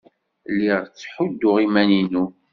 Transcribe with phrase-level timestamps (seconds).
[0.53, 2.25] Lliɣ ttḥudduɣ iman-inu.